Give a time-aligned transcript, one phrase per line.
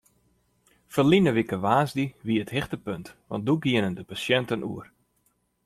[0.93, 4.87] Ferline wike woansdei wie it hichtepunt want doe gienen de pasjinten oer.